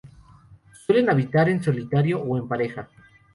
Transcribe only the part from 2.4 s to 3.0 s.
pareja.